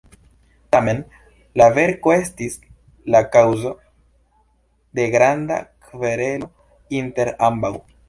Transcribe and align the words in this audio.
Tamen 0.75 1.03
la 1.61 1.67
verko 1.75 2.15
estis 2.15 2.57
la 3.17 3.23
kaŭzo 3.37 3.75
de 5.01 5.09
granda 5.19 5.63
kverelo 5.87 6.53
inter 7.03 7.37
ambaŭ. 7.53 7.77